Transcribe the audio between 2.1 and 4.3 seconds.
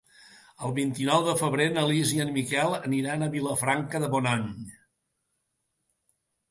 i en Miquel aniran a Vilafranca de